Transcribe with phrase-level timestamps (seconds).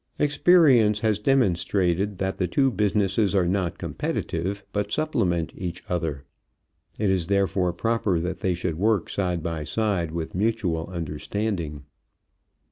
[0.17, 6.25] Experience has demonstrated that the two businesses are not competitive, but supplement each other.
[6.97, 11.83] It is therefore proper that they should work side by side with mutual understanding.